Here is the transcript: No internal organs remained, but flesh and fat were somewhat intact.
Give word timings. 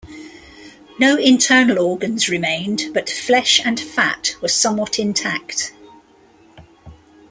No 0.97 1.15
internal 1.15 1.77
organs 1.77 2.27
remained, 2.27 2.85
but 2.91 3.07
flesh 3.07 3.61
and 3.63 3.79
fat 3.79 4.35
were 4.41 4.47
somewhat 4.47 4.97
intact. 4.97 5.75